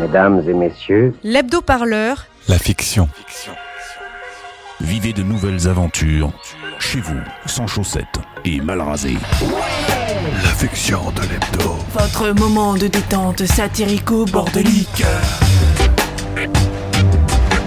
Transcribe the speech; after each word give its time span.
Mesdames 0.00 0.42
et 0.48 0.54
messieurs, 0.54 1.14
L'hebdo-parleur, 1.22 2.26
La 2.48 2.58
fiction. 2.58 3.06
Vivez 4.80 5.12
de 5.12 5.22
nouvelles 5.22 5.68
aventures 5.68 6.32
chez 6.78 7.00
vous, 7.00 7.20
sans 7.44 7.66
chaussettes 7.66 8.06
et 8.46 8.60
mal 8.62 8.80
rasé. 8.80 9.18
La 10.42 10.48
fiction 10.50 11.00
de 11.14 11.20
l'hebdo. 11.20 11.76
Votre 11.92 12.30
moment 12.30 12.74
de 12.74 12.86
détente 12.86 13.44
satirico-bordelique. 13.44 15.04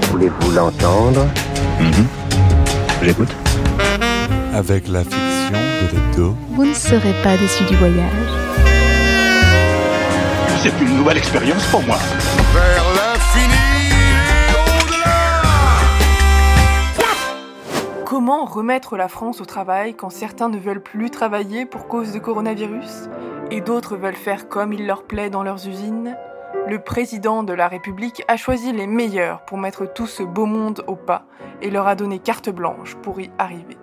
voulez-vous 0.10 0.52
l'entendre? 0.52 1.28
J'écoute. 3.04 3.30
Avec 4.56 4.88
la 4.88 5.04
fiction 5.04 5.52
de 5.52 5.96
l'hebdo. 5.96 6.36
Vous 6.50 6.66
ne 6.66 6.74
serez 6.74 7.14
pas 7.22 7.38
déçu 7.38 7.64
du 7.66 7.76
voyage. 7.76 8.53
C'est 10.64 10.80
une 10.80 10.96
nouvelle 10.96 11.18
expérience 11.18 11.70
pour 11.70 11.82
moi. 11.84 11.98
Comment 18.06 18.46
remettre 18.46 18.96
la 18.96 19.10
France 19.10 19.42
au 19.42 19.46
travail 19.46 19.94
quand 19.94 20.10
certains 20.10 20.48
ne 20.48 20.58
veulent 20.58 20.82
plus 20.82 21.10
travailler 21.10 21.66
pour 21.66 21.90
cause 21.90 22.14
de 22.14 22.20
coronavirus 22.20 23.10
et 23.52 23.60
d'autres 23.60 23.98
veulent 23.98 24.16
faire 24.16 24.48
comme 24.48 24.72
il 24.72 24.88
leur 24.88 25.04
plaît 25.04 25.30
dans 25.30 25.44
leurs 25.44 25.68
usines? 25.68 26.16
Le 26.70 26.80
président 26.80 27.44
de 27.44 27.52
la 27.52 27.68
République 27.68 28.24
a 28.30 28.38
choisi 28.38 28.72
les 28.72 28.88
meilleurs 28.88 29.44
pour 29.44 29.58
mettre 29.58 29.86
tout 29.86 30.08
ce 30.08 30.24
beau 30.24 30.46
monde 30.46 30.82
au 30.88 30.96
pas 30.96 31.26
et 31.62 31.72
leur 31.72 31.88
a 31.88 31.96
donné 31.96 32.20
carte 32.20 32.50
blanche 32.50 32.96
pour 33.04 33.20
y 33.20 33.30
arriver. 33.38 33.78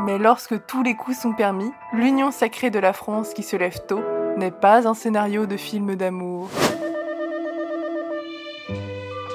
Mais 0.00 0.18
lorsque 0.18 0.66
tous 0.66 0.82
les 0.82 0.96
coups 0.96 1.16
sont 1.16 1.32
permis, 1.32 1.70
l'union 1.92 2.32
sacrée 2.32 2.70
de 2.70 2.80
la 2.80 2.92
France 2.92 3.34
qui 3.34 3.44
se 3.44 3.54
lève 3.54 3.78
tôt 3.86 4.02
n'est 4.38 4.52
pas 4.52 4.86
un 4.88 4.94
scénario 4.94 5.46
de 5.46 5.56
film 5.56 5.96
d'amour. 5.96 6.48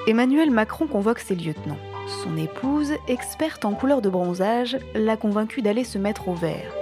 Emmanuel 0.08 0.50
Macron 0.50 0.88
convoque 0.88 1.20
ses 1.20 1.36
lieutenants. 1.36 1.78
Son 2.08 2.38
épouse, 2.38 2.94
experte 3.08 3.66
en 3.66 3.74
couleur 3.74 4.02
de 4.02 4.10
bronzage, 4.10 4.78
l'a 4.94 5.18
convaincu 5.18 5.62
d'aller 5.62 5.84
se 5.84 5.98
mettre 5.98 6.28
au 6.28 6.34
vert. 6.34 6.74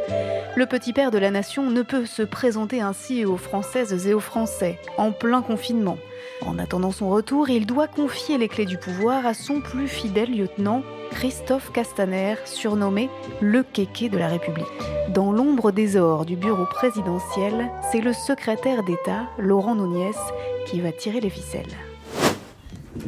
Le 0.56 0.66
petit 0.66 0.92
père 0.94 1.12
de 1.12 1.18
la 1.18 1.32
nation 1.32 1.70
ne 1.70 1.82
peut 1.82 2.06
se 2.06 2.24
présenter 2.24 2.82
ainsi 2.82 3.24
aux 3.26 3.38
Françaises 3.38 4.08
et 4.08 4.14
aux 4.14 4.20
Français, 4.20 4.80
en 4.98 5.12
plein 5.12 5.42
confinement. 5.42 5.98
En 6.46 6.60
attendant 6.60 6.92
son 6.92 7.10
retour, 7.10 7.50
il 7.50 7.66
doit 7.66 7.88
confier 7.88 8.38
les 8.38 8.48
clés 8.48 8.66
du 8.66 8.78
pouvoir 8.78 9.26
à 9.26 9.34
son 9.34 9.62
plus 9.62 9.88
fidèle 9.88 10.36
lieutenant, 10.36 10.82
Christophe 11.12 11.72
Castaner, 11.72 12.36
surnommé 12.46 13.10
le 13.42 13.64
kéké 13.64 14.10
de 14.10 14.18
la 14.18 14.28
République. 14.28 14.66
Dans 15.10 15.32
l'ombre 15.32 15.72
des 15.72 15.98
ors 15.98 16.26
du 16.26 16.36
bureau 16.36 16.66
présidentiel, 16.66 17.70
c'est 17.92 18.02
le 18.02 18.14
secrétaire 18.14 18.84
d'État, 18.84 19.30
Laurent 19.38 19.76
Nunez, 19.76 20.18
qui 20.66 20.82
va 20.82 20.92
tirer 20.92 21.22
les 21.22 21.30
ficelles. 21.30 21.78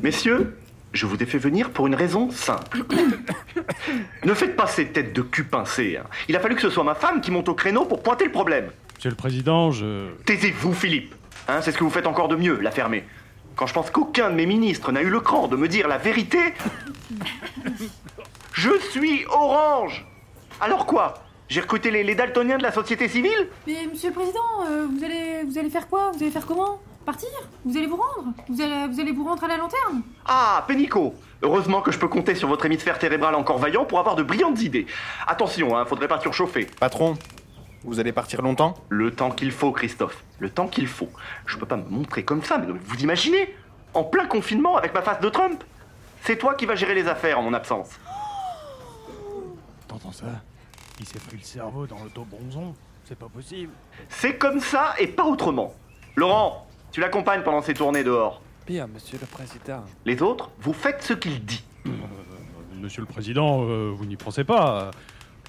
Messieurs, 0.01 0.57
je 0.93 1.05
vous 1.05 1.21
ai 1.21 1.25
fait 1.25 1.37
venir 1.39 1.71
pour 1.71 1.87
une 1.87 1.95
raison 1.95 2.29
simple. 2.31 2.83
ne 4.23 4.33
faites 4.33 4.55
pas 4.55 4.67
ces 4.67 4.87
têtes 4.87 5.13
de 5.13 5.21
cul 5.21 5.43
pincées. 5.43 5.97
hein. 5.97 6.05
Il 6.27 6.35
a 6.35 6.39
fallu 6.39 6.55
que 6.55 6.61
ce 6.61 6.69
soit 6.69 6.83
ma 6.83 6.95
femme 6.95 7.19
qui 7.21 7.31
monte 7.31 7.49
au 7.49 7.53
créneau 7.55 7.85
pour 7.85 8.01
pointer 8.03 8.25
le 8.25 8.31
problème. 8.31 8.69
Monsieur 8.95 9.09
le 9.09 9.15
Président, 9.15 9.71
je... 9.71 10.07
Taisez-vous, 10.25 10.73
Philippe. 10.73 11.13
Hein, 11.47 11.61
c'est 11.61 11.71
ce 11.71 11.77
que 11.77 11.83
vous 11.83 11.89
faites 11.89 12.07
encore 12.07 12.27
de 12.27 12.35
mieux, 12.35 12.59
la 12.61 12.71
fermer. 12.71 13.03
Quand 13.55 13.67
je 13.67 13.73
pense 13.73 13.89
qu'aucun 13.91 14.29
de 14.29 14.35
mes 14.35 14.45
ministres 14.45 14.91
n'a 14.91 15.01
eu 15.01 15.09
le 15.09 15.19
cran 15.19 15.47
de 15.47 15.55
me 15.55 15.67
dire 15.67 15.87
la 15.87 15.97
vérité. 15.97 16.39
Je 18.53 18.69
suis 18.91 19.25
orange. 19.29 20.05
Alors 20.61 20.85
quoi 20.85 21.15
J'ai 21.49 21.61
recruté 21.61 21.91
les, 21.91 22.03
les 22.03 22.15
daltoniens 22.15 22.57
de 22.57 22.63
la 22.63 22.71
société 22.71 23.07
civile? 23.07 23.49
Mais 23.67 23.87
monsieur 23.91 24.09
le 24.09 24.15
président, 24.15 24.39
euh, 24.69 24.85
vous 24.91 25.03
allez 25.03 25.43
vous 25.45 25.57
allez 25.57 25.69
faire 25.69 25.87
quoi? 25.87 26.11
Vous 26.13 26.21
allez 26.21 26.31
faire 26.31 26.45
comment? 26.45 26.79
Partir 27.05 27.29
Vous 27.65 27.75
allez 27.77 27.87
vous 27.87 27.97
rendre 27.97 28.33
vous 28.47 28.61
allez, 28.61 28.87
vous 28.87 28.99
allez 28.99 29.11
vous 29.11 29.25
rendre 29.25 29.43
à 29.43 29.47
la 29.47 29.57
lanterne 29.57 30.01
Ah, 30.25 30.63
Pénico 30.67 31.15
Heureusement 31.41 31.81
que 31.81 31.91
je 31.91 31.99
peux 31.99 32.07
compter 32.07 32.35
sur 32.35 32.47
votre 32.47 32.65
hémisphère 32.65 32.99
cérébral 32.99 33.35
encore 33.35 33.57
vaillant 33.57 33.83
pour 33.83 33.99
avoir 33.99 34.15
de 34.15 34.23
brillantes 34.23 34.61
idées. 34.61 34.87
Attention, 35.27 35.75
hein, 35.77 35.85
faudrait 35.85 36.07
pas 36.07 36.21
surchauffer. 36.21 36.65
Patron, 36.79 37.17
vous 37.83 37.99
allez 37.99 38.13
partir 38.13 38.41
longtemps? 38.41 38.75
Le 38.87 39.13
temps 39.13 39.31
qu'il 39.31 39.51
faut, 39.51 39.73
Christophe. 39.73 40.23
Le 40.39 40.49
temps 40.49 40.67
qu'il 40.67 40.87
faut. 40.87 41.09
Je 41.45 41.57
peux 41.57 41.65
pas 41.65 41.75
me 41.75 41.89
montrer 41.89 42.23
comme 42.23 42.41
ça, 42.43 42.57
mais 42.57 42.67
vous 42.71 42.99
imaginez? 43.01 43.53
En 43.93 44.05
plein 44.05 44.25
confinement 44.25 44.77
avec 44.77 44.93
ma 44.93 45.01
face 45.01 45.19
de 45.19 45.29
Trump 45.29 45.61
C'est 46.21 46.37
toi 46.37 46.55
qui 46.55 46.65
vas 46.65 46.75
gérer 46.75 46.95
les 46.95 47.07
affaires 47.09 47.37
en 47.37 47.43
mon 47.43 47.53
absence. 47.53 47.89
T'entends 49.89 50.13
ça? 50.13 50.25
Il 50.99 51.05
s'est 51.05 51.19
pris 51.19 51.37
le 51.37 51.43
cerveau 51.43 51.85
dans 51.85 51.99
l'auto-bronzon. 52.01 52.73
C'est 53.03 53.17
pas 53.19 53.27
possible. 53.27 53.73
C'est 54.07 54.37
comme 54.37 54.61
ça 54.61 54.93
et 54.97 55.07
pas 55.07 55.25
autrement. 55.25 55.73
Laurent, 56.15 56.65
tu 56.93 57.01
l'accompagnes 57.01 57.41
pendant 57.41 57.61
ses 57.61 57.73
tournées 57.73 58.03
dehors. 58.03 58.41
Bien, 58.65 58.87
monsieur 58.87 59.17
le 59.19 59.25
président. 59.25 59.83
Les 60.05 60.21
autres, 60.21 60.51
vous 60.61 60.73
faites 60.73 61.01
ce 61.01 61.13
qu'il 61.13 61.43
dit. 61.43 61.65
Monsieur 62.79 63.01
le 63.01 63.07
Président, 63.07 63.63
euh, 63.63 63.91
vous 63.95 64.05
n'y 64.05 64.15
pensez 64.15 64.43
pas. 64.43 64.91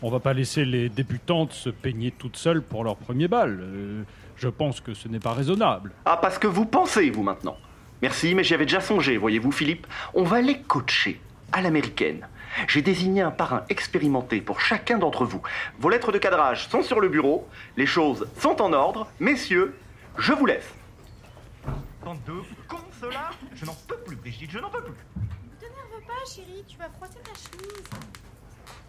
On 0.02 0.10
va 0.10 0.20
pas 0.20 0.32
laisser 0.32 0.64
les 0.64 0.88
débutantes 0.88 1.52
se 1.52 1.68
peigner 1.68 2.12
toutes 2.12 2.36
seules 2.36 2.62
pour 2.62 2.82
leur 2.82 2.96
premier 2.96 3.28
bal. 3.28 3.60
Euh, 3.60 4.02
je 4.36 4.48
pense 4.48 4.80
que 4.80 4.94
ce 4.94 5.06
n'est 5.08 5.20
pas 5.20 5.32
raisonnable. 5.32 5.92
Ah, 6.06 6.16
parce 6.16 6.38
que 6.38 6.46
vous 6.46 6.64
pensez, 6.64 7.10
vous, 7.10 7.22
maintenant. 7.22 7.56
Merci, 8.02 8.34
mais 8.34 8.42
j'y 8.42 8.54
avais 8.54 8.66
déjà 8.66 8.80
songé, 8.80 9.16
voyez-vous, 9.16 9.52
Philippe. 9.52 9.86
On 10.14 10.22
va 10.22 10.40
les 10.40 10.60
coacher 10.60 11.20
à 11.52 11.60
l'américaine. 11.60 12.26
J'ai 12.68 12.82
désigné 12.82 13.22
un 13.22 13.30
parrain 13.30 13.64
expérimenté 13.68 14.40
pour 14.40 14.60
chacun 14.60 14.98
d'entre 14.98 15.24
vous. 15.24 15.42
Vos 15.78 15.88
lettres 15.90 16.12
de 16.12 16.18
cadrage 16.18 16.68
sont 16.68 16.82
sur 16.82 17.00
le 17.00 17.08
bureau. 17.08 17.46
Les 17.76 17.86
choses 17.86 18.28
sont 18.38 18.62
en 18.62 18.72
ordre. 18.72 19.08
Messieurs, 19.20 19.74
je 20.18 20.32
vous 20.32 20.46
laisse. 20.46 20.72
Bande 22.04 22.18
de 22.26 22.32
cons, 22.68 22.76
ceux-là 23.00 23.30
Je 23.54 23.64
n'en 23.64 23.74
peux 23.88 23.96
plus, 24.04 24.16
Brigitte, 24.16 24.50
je 24.50 24.58
n'en 24.58 24.68
peux 24.70 24.82
plus. 24.82 24.94
T'énerve 25.58 26.02
pas, 26.06 26.30
chérie, 26.30 26.62
tu 26.68 26.76
vas 26.76 26.88
froisser 26.90 27.18
ta 27.24 27.32
chemise. 27.34 27.84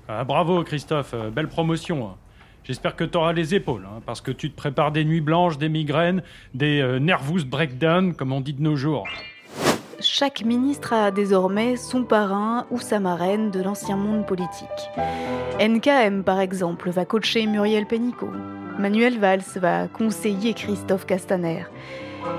Ah, 0.08 0.24
bravo 0.24 0.64
Christophe, 0.64 1.14
euh, 1.14 1.30
belle 1.30 1.48
promotion. 1.48 2.08
hein. 2.10 2.16
J'espère 2.64 2.96
que 2.96 3.04
tu 3.04 3.18
auras 3.18 3.32
les 3.34 3.54
épaules, 3.56 3.86
hein, 3.86 4.02
parce 4.06 4.22
que 4.22 4.32
tu 4.32 4.50
te 4.52 4.56
prépares 4.56 4.92
des 4.92 5.06
nuits 5.06 5.22
blanches, 5.22 5.58
des 5.58 5.70
migraines, 5.70 6.24
des 6.54 6.82
euh, 6.82 7.00
nervous 7.00 7.46
breakdown, 7.46 8.14
comme 8.16 8.32
on 8.34 8.42
dit 8.42 8.54
de 8.54 8.62
nos 8.62 8.76
jours. 8.76 9.08
Chaque 10.02 10.44
ministre 10.44 10.92
a 10.94 11.12
désormais 11.12 11.78
son 11.78 12.04
parrain 12.04 12.66
ou 12.70 12.80
sa 12.80 13.00
marraine 13.00 13.50
de 13.50 13.62
l'ancien 13.62 13.96
monde 13.96 14.26
politique. 14.26 14.70
NKM, 15.60 16.24
par 16.24 16.40
exemple, 16.42 16.90
va 16.90 17.06
coacher 17.06 17.46
Muriel 17.48 17.86
Pénicaud. 17.86 18.32
Manuel 18.78 19.20
Valls 19.20 19.44
va 19.56 19.88
conseiller 19.88 20.54
Christophe 20.54 21.06
Castaner. 21.06 21.64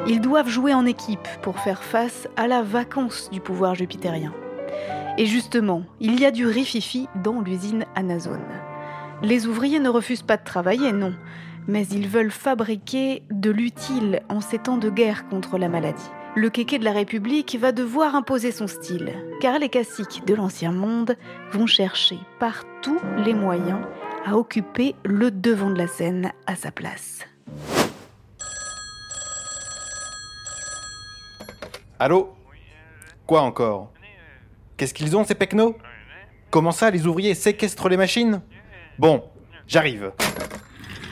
Ils 0.07 0.21
doivent 0.21 0.49
jouer 0.49 0.75
en 0.75 0.87
équipe 0.87 1.29
pour 1.43 1.59
faire 1.59 1.83
face 1.83 2.29
à 2.37 2.47
la 2.47 2.63
vacance 2.63 3.31
du 3.31 3.41
pouvoir 3.41 3.75
jupitérien. 3.75 4.33
Et 5.19 5.27
justement, 5.27 5.83
il 6.01 6.21
y 6.21 6.27
a 6.27 6.31
du 6.31 6.47
rififi 6.47 7.09
dans 7.23 7.41
l'usine 7.41 7.85
Amazon. 7.95 8.41
Les 9.23 9.47
ouvriers 9.47 9.81
ne 9.81 9.89
refusent 9.89 10.23
pas 10.23 10.37
de 10.37 10.45
travailler, 10.45 10.93
non, 10.93 11.15
mais 11.67 11.87
ils 11.87 12.09
veulent 12.09 12.31
fabriquer 12.31 13.23
de 13.31 13.51
l'utile 13.51 14.21
en 14.29 14.41
ces 14.41 14.59
temps 14.59 14.77
de 14.77 14.91
guerre 14.91 15.29
contre 15.29 15.59
la 15.59 15.69
maladie. 15.69 16.11
Le 16.35 16.51
kéké 16.51 16.79
de 16.79 16.85
la 16.85 16.93
République 16.93 17.57
va 17.59 17.73
devoir 17.73 18.15
imposer 18.15 18.53
son 18.53 18.67
style, 18.67 19.15
car 19.41 19.59
les 19.59 19.71
caciques 19.71 20.23
de 20.27 20.35
l'ancien 20.35 20.71
monde 20.71 21.17
vont 21.51 21.67
chercher 21.67 22.19
par 22.39 22.65
tous 22.83 23.01
les 23.25 23.33
moyens 23.33 23.81
à 24.27 24.37
occuper 24.37 24.95
le 25.05 25.31
devant 25.31 25.71
de 25.71 25.79
la 25.79 25.87
scène 25.87 26.33
à 26.47 26.55
sa 26.55 26.71
place. 26.71 27.27
Allô 31.99 32.35
Quoi 33.27 33.41
encore 33.41 33.91
Qu'est-ce 34.77 34.93
qu'ils 34.93 35.17
ont 35.17 35.25
ces 35.25 35.35
pecnos 35.35 35.75
Comment 36.51 36.73
ça 36.73 36.91
les 36.91 37.07
ouvriers 37.07 37.35
séquestrent 37.35 37.89
les 37.89 37.97
machines 37.97 38.43
Bon, 38.99 39.25
j'arrive. 39.67 40.13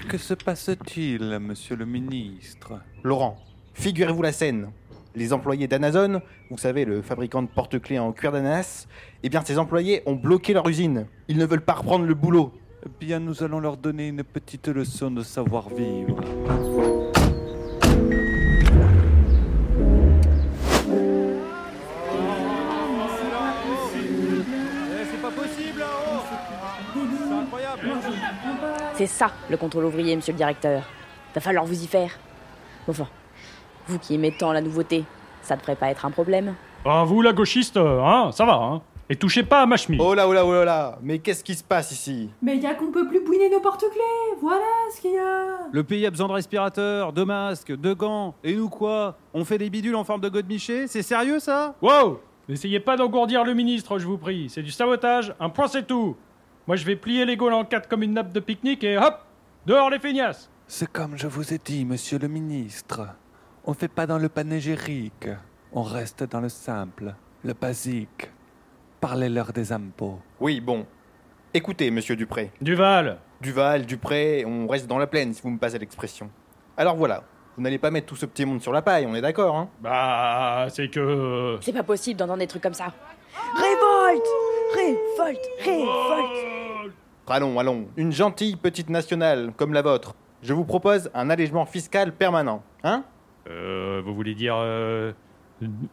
Que 0.09 0.19
se 0.19 0.35
passe-t-il, 0.35 1.39
monsieur 1.39 1.77
le 1.77 1.87
ministre 1.87 2.75
Laurent, 3.03 3.39
figurez-vous 3.73 4.21
la 4.21 4.33
scène. 4.33 4.71
Les 5.15 5.33
employés 5.33 5.69
d'Amazon, 5.69 6.21
vous 6.51 6.59
savez, 6.59 6.85
le 6.85 7.01
fabricant 7.01 7.41
de 7.41 7.49
porte-clés 7.49 7.99
en 7.99 8.13
cuir 8.13 8.33
d'ananas, 8.33 8.87
eh 9.23 9.31
bien 9.31 9.43
ces 9.43 9.59
employés 9.59 10.03
ont 10.05 10.17
bloqué 10.17 10.53
leur 10.53 10.69
usine. 10.69 11.07
Ils 11.29 11.39
ne 11.39 11.47
veulent 11.47 11.65
pas 11.65 11.75
reprendre 11.75 12.05
le 12.05 12.15
boulot. 12.15 12.53
Eh 12.85 12.91
bien, 13.01 13.21
nous 13.21 13.43
allons 13.43 13.61
leur 13.61 13.79
donner 13.79 14.09
une 14.09 14.23
petite 14.23 14.69
leçon 14.69 15.11
de 15.11 15.23
savoir-vivre. 15.23 16.21
C'est 28.97 29.09
ça, 29.09 29.33
le 29.51 29.57
contrôle 29.57 29.87
ouvrier, 29.87 30.15
monsieur 30.15 30.33
le 30.33 30.37
directeur. 30.37 30.83
Va 31.35 31.41
falloir 31.41 31.65
vous 31.65 31.83
y 31.83 31.87
faire. 31.87 32.11
Enfin, 32.87 33.09
vous 33.89 33.99
qui 33.99 34.15
aimez 34.15 34.33
tant 34.39 34.53
la 34.53 34.61
nouveauté, 34.61 35.05
ça 35.43 35.57
devrait 35.57 35.75
pas 35.75 35.89
être 35.91 36.07
un 36.07 36.13
problème. 36.13 36.55
Ah, 36.85 37.03
vous, 37.05 37.21
la 37.21 37.33
gauchiste, 37.33 37.77
hein, 37.77 38.31
ça 38.33 38.45
va, 38.45 38.55
hein 38.55 38.83
Et 39.11 39.17
touchez 39.17 39.43
pas 39.43 39.63
à 39.63 39.67
ma 39.67 39.77
chemise. 39.77 40.01
Oh 40.01 40.15
là, 40.15 40.29
oh 40.29 40.33
là, 40.33 40.47
oh 40.47 40.53
là 40.53 40.65
là 40.65 40.99
Mais 41.03 41.19
qu'est-ce 41.19 41.43
qui 41.43 41.57
se 41.57 41.65
passe 41.65 41.91
ici? 41.91 42.31
Mais 42.41 42.57
y 42.59 42.67
a 42.67 42.75
qu'on 42.75 42.93
peut 42.93 43.09
plus 43.09 43.25
bouiner 43.25 43.51
nos 43.51 43.61
porte-clés 43.61 44.39
Voilà 44.41 44.63
ce 44.95 45.01
qu'il 45.01 45.15
y 45.15 45.19
a 45.19 45.67
Le 45.73 45.83
pays 45.83 46.07
a 46.07 46.11
besoin 46.11 46.29
de 46.29 46.35
respirateurs, 46.35 47.13
de 47.13 47.25
masques, 47.25 47.73
de 47.73 47.95
gants. 47.95 48.37
Et 48.45 48.55
nous 48.55 48.69
quoi? 48.69 49.17
On 49.33 49.45
fait 49.45 49.59
des 49.59 49.71
bidules 49.71 49.97
en 49.97 50.05
forme 50.05 50.21
de 50.21 50.29
godemiché? 50.29 50.87
C'est 50.87 51.03
sérieux 51.03 51.41
ça? 51.41 51.75
Wow 51.83 52.21
N'essayez 52.49 52.79
pas 52.79 52.97
d'engourdir 52.97 53.43
le 53.43 53.55
ministre, 53.55 53.99
je 53.99 54.07
vous 54.07 54.19
prie. 54.19 54.51
C'est 54.51 54.63
du 54.63 54.71
sabotage, 54.71 55.35
un 55.41 55.49
point 55.49 55.67
c'est 55.67 55.87
tout. 55.87 56.15
Moi 56.67 56.77
je 56.77 56.85
vais 56.85 56.97
plier 56.97 57.25
les 57.25 57.37
Gaules 57.37 57.53
en 57.53 57.65
quatre 57.65 57.89
comme 57.89 58.03
une 58.03 58.15
nappe 58.15 58.33
de 58.33 58.41
pique-nique 58.41 58.85
et 58.85 58.97
hop 58.97 59.21
Dehors 59.67 59.91
les 59.91 59.99
feignasses 59.99 60.51
C'est 60.67 60.91
comme 60.91 61.17
je 61.17 61.27
vous 61.27 61.53
ai 61.53 61.59
dit, 61.59 61.85
monsieur 61.85 62.19
le 62.19 62.29
ministre. 62.29 63.07
On 63.65 63.75
fait 63.75 63.89
pas 63.89 64.07
dans 64.07 64.19
le 64.19 64.29
panégyrique. 64.29 65.29
On 65.73 65.83
reste 65.83 66.25
dans 66.25 66.41
le 66.41 66.49
simple, 66.49 67.15
le 67.43 67.53
basique. 67.55 68.31
Parlez-leur 69.01 69.53
des 69.53 69.73
impôts. 69.73 70.19
Oui, 70.41 70.61
bon. 70.61 70.87
Écoutez, 71.53 71.91
monsieur 71.91 72.17
Dupré. 72.17 72.51
Duval 72.61 73.19
Duval, 73.41 73.85
Dupré, 73.85 74.45
on 74.47 74.67
reste 74.67 74.87
dans 74.87 74.99
la 74.99 75.07
plaine, 75.07 75.33
si 75.35 75.43
vous 75.43 75.51
me 75.51 75.59
passez 75.59 75.79
l'expression. 75.79 76.31
Alors 76.77 76.97
voilà, 76.97 77.25
vous 77.57 77.63
n'allez 77.63 77.79
pas 77.79 77.91
mettre 77.91 78.07
tout 78.07 78.17
ce 78.17 78.27
petit 78.27 78.45
monde 78.45 78.63
sur 78.63 78.73
la 78.73 78.83
paille, 78.83 79.07
on 79.07 79.15
est 79.15 79.21
d'accord, 79.21 79.55
hein? 79.57 79.69
Bah, 79.81 80.67
c'est 80.71 80.89
que... 80.89 81.59
C'est 81.61 81.73
pas 81.73 81.83
possible 81.83 82.19
d'entendre 82.19 82.39
des 82.39 82.47
trucs 82.47 82.63
comme 82.63 82.75
ça. 82.75 82.93
Révolte 83.55 84.27
Révolte 84.75 85.49
Révolte 85.63 86.54
Allons, 87.27 87.59
allons. 87.59 87.87
Une 87.97 88.13
gentille 88.13 88.57
petite 88.57 88.91
nationale 88.91 89.53
comme 89.57 89.73
la 89.73 89.81
vôtre. 89.81 90.15
Je 90.43 90.53
vous 90.53 90.65
propose 90.65 91.11
un 91.15 91.31
allègement 91.31 91.65
fiscal 91.65 92.13
permanent, 92.13 92.63
hein? 92.83 93.05
Euh, 93.49 94.03
vous 94.05 94.15
voulez 94.15 94.35
dire... 94.35 94.57
euh, 94.59 95.13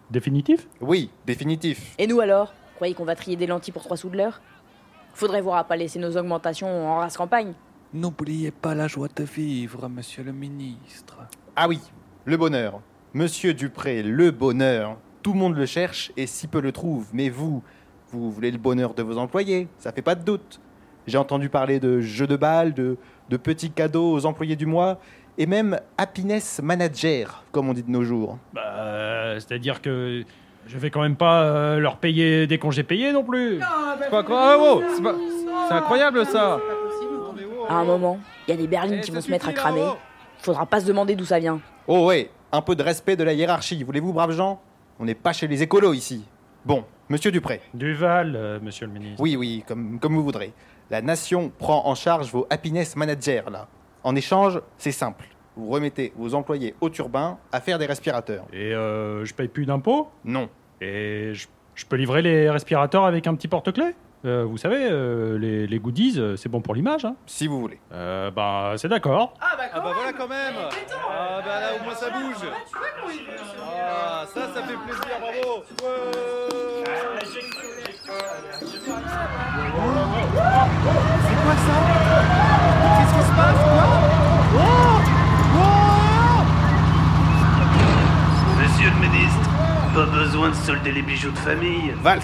définitif? 0.09 0.67
Oui, 0.81 1.09
définitif. 1.25 1.95
Et 1.97 2.05
nous 2.05 2.19
alors? 2.19 2.53
Croyez 2.75 2.93
qu'on 2.93 3.05
va 3.05 3.15
trier 3.15 3.37
des 3.37 3.47
lentilles 3.47 3.73
pour 3.73 3.83
trois 3.83 3.95
sous 3.95 4.09
de 4.09 4.17
l'heure? 4.17 4.41
Faudrait 5.13 5.41
voir 5.41 5.57
à 5.57 5.63
pas 5.63 5.77
laisser 5.77 5.99
nos 5.99 6.17
augmentations 6.17 6.89
en 6.89 6.97
race 6.97 7.15
campagne. 7.15 7.53
N'oubliez 7.93 8.51
pas 8.51 8.75
la 8.75 8.87
joie 8.87 9.07
de 9.15 9.23
vivre, 9.23 9.87
monsieur 9.87 10.23
le 10.23 10.33
ministre. 10.33 11.19
Ah 11.55 11.69
oui, 11.69 11.79
le 12.25 12.35
bonheur. 12.35 12.81
Monsieur 13.13 13.53
Dupré, 13.53 14.03
le 14.03 14.31
bonheur. 14.31 14.97
Tout 15.23 15.31
le 15.33 15.39
monde 15.39 15.55
le 15.55 15.65
cherche 15.65 16.11
et 16.17 16.27
si 16.27 16.47
peu 16.47 16.59
le 16.59 16.73
trouve. 16.73 17.07
Mais 17.13 17.29
vous, 17.29 17.63
vous 18.09 18.31
voulez 18.31 18.51
le 18.51 18.57
bonheur 18.57 18.93
de 18.93 19.03
vos 19.03 19.17
employés, 19.17 19.69
ça 19.77 19.93
fait 19.93 20.01
pas 20.01 20.15
de 20.15 20.23
doute. 20.23 20.59
J'ai 21.07 21.17
entendu 21.17 21.49
parler 21.49 21.79
de 21.79 21.99
jeux 22.01 22.27
de 22.27 22.35
balles, 22.35 22.73
de, 22.73 22.97
de 23.29 23.37
petits 23.37 23.71
cadeaux 23.71 24.11
aux 24.13 24.25
employés 24.25 24.55
du 24.55 24.65
mois, 24.65 24.99
et 25.37 25.45
même 25.45 25.79
happiness 25.97 26.61
manager, 26.63 27.43
comme 27.51 27.69
on 27.69 27.73
dit 27.73 27.83
de 27.83 27.89
nos 27.91 28.03
jours. 28.03 28.37
Bah, 28.53 29.33
c'est-à-dire 29.35 29.81
que 29.81 30.23
je 30.67 30.77
vais 30.77 30.89
quand 30.91 31.01
même 31.01 31.15
pas 31.15 31.41
euh, 31.43 31.79
leur 31.79 31.97
payer 31.97 32.45
des 32.47 32.57
congés 32.59 32.83
payés 32.83 33.11
non 33.13 33.23
plus. 33.23 33.59
C'est 34.01 34.09
pas 34.09 34.23
quoi 34.23 34.39
Ah, 34.53 34.57
wow, 34.57 34.83
c'est 34.95 35.01
pas- 35.03 35.15
c'est 35.67 35.73
incroyable 35.73 36.25
ça 36.25 36.59
À 37.69 37.75
un 37.75 37.83
moment, 37.83 38.19
il 38.47 38.51
y 38.51 38.53
a 38.53 38.57
des 38.57 38.67
berlines 38.67 39.01
qui 39.01 39.11
vont 39.11 39.21
se 39.21 39.31
mettre 39.31 39.47
à 39.49 39.53
cramer. 39.53 39.87
Faudra 40.39 40.65
pas 40.65 40.79
se 40.81 40.85
demander 40.85 41.15
d'où 41.15 41.25
ça 41.25 41.39
vient. 41.39 41.59
Oh 41.87 42.05
ouais, 42.07 42.29
un 42.51 42.61
peu 42.61 42.75
de 42.75 42.83
respect 42.83 43.15
de 43.15 43.23
la 43.23 43.33
hiérarchie, 43.33 43.83
voulez-vous, 43.83 44.13
braves 44.13 44.31
gens 44.31 44.61
On 44.99 45.05
n'est 45.05 45.15
pas 45.15 45.33
chez 45.33 45.47
les 45.47 45.63
écolos 45.63 45.93
ici. 45.93 46.25
Bon, 46.65 46.83
monsieur 47.09 47.31
Dupré. 47.31 47.61
Duval, 47.73 48.35
euh, 48.35 48.59
monsieur 48.61 48.85
le 48.85 48.91
ministre. 48.93 49.19
Oui, 49.21 49.35
oui, 49.35 49.63
comme, 49.67 49.99
comme 49.99 50.13
vous 50.15 50.23
voudrez. 50.23 50.53
La 50.91 51.01
nation 51.01 51.53
prend 51.57 51.87
en 51.87 51.95
charge 51.95 52.29
vos 52.33 52.45
happiness 52.49 52.97
managers, 52.97 53.43
là. 53.49 53.67
En 54.03 54.13
échange, 54.13 54.59
c'est 54.77 54.91
simple. 54.91 55.25
Vous 55.55 55.69
remettez 55.69 56.11
vos 56.17 56.33
employés 56.35 56.75
au 56.81 56.89
turbin 56.89 57.37
à 57.53 57.61
faire 57.61 57.79
des 57.79 57.85
respirateurs. 57.85 58.43
Et 58.51 58.75
euh, 58.75 59.23
je 59.23 59.33
paye 59.33 59.47
plus 59.47 59.65
d'impôts? 59.65 60.09
Non. 60.25 60.49
Et 60.81 61.31
je, 61.33 61.47
je 61.75 61.85
peux 61.85 61.95
livrer 61.95 62.21
les 62.21 62.49
respirateurs 62.49 63.05
avec 63.05 63.25
un 63.25 63.35
petit 63.35 63.47
porte-clés? 63.47 63.95
Euh, 64.25 64.43
Vous 64.43 64.57
savez, 64.57 64.85
euh, 64.91 65.37
les, 65.39 65.65
les 65.65 65.79
goodies, 65.79 66.15
euh, 66.19 66.35
c'est 66.35 66.49
bon 66.49 66.59
pour 66.59 66.75
l'image. 66.75 67.05
Hein 67.05 67.15
Si 67.25 67.47
vous 67.47 67.61
voulez. 67.61 67.79
Euh, 67.93 68.29
bah, 68.29 68.73
c'est 68.75 68.89
d'accord. 68.89 69.33
Ah 69.39 69.55
bah 69.57 69.63
voilà 69.81 70.11
quand 70.11 70.27
même 70.27 70.55
Ah 71.09 71.39
bah 71.45 71.59
là 71.61 71.67
au 71.79 71.83
moins 71.85 71.95
ça 71.95 72.09
bouge 72.09 72.49
Ah 73.73 74.25
ça 74.27 74.41
ça 74.53 74.61
fait 74.61 74.75
plaisir, 74.85 75.19
bravo 75.21 75.63
quoi 78.11 78.19
ça 81.55 81.77
Qu'est-ce 82.97 83.13
qui 83.15 83.23
se 83.27 83.33
passe 83.35 83.61
quoi 83.63 83.87
Monsieur 88.59 88.89
le 88.89 88.99
ministre, 89.07 89.49
pas 89.95 90.05
besoin 90.05 90.49
de 90.49 90.55
solder 90.55 90.91
les 90.91 91.01
bijoux 91.01 91.31
de 91.31 91.37
famille. 91.37 91.93
Vals 92.03 92.19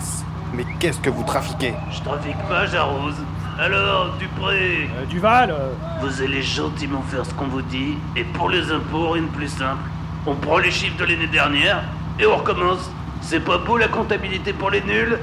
Mais 0.53 0.65
qu'est-ce 0.79 0.99
que 0.99 1.09
vous 1.09 1.23
trafiquez? 1.23 1.73
Je 1.91 2.01
trafique 2.01 2.37
pas, 2.49 2.65
j'arrose. 2.67 3.15
Alors, 3.59 4.13
Dupré 4.19 4.87
Euh, 4.95 5.05
Duval 5.09 5.49
euh, 5.49 5.71
Vous 6.01 6.21
allez 6.21 6.43
gentiment 6.43 7.01
faire 7.09 7.25
ce 7.25 7.33
qu'on 7.33 7.47
vous 7.47 7.63
dit, 7.63 7.97
et 8.15 8.23
pour 8.23 8.49
les 8.49 8.71
impôts, 8.71 9.09
rien 9.11 9.23
de 9.23 9.27
plus 9.29 9.47
simple. 9.47 9.81
On 10.27 10.35
prend 10.35 10.59
les 10.59 10.69
chiffres 10.71 10.97
de 10.97 11.05
l'année 11.05 11.25
dernière, 11.27 11.81
et 12.19 12.25
on 12.27 12.35
recommence. 12.37 12.91
C'est 13.21 13.39
pas 13.39 13.57
beau 13.57 13.77
la 13.77 13.87
comptabilité 13.87 14.53
pour 14.53 14.69
les 14.69 14.81
nuls? 14.81 15.17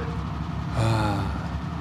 Ah, 0.77 1.15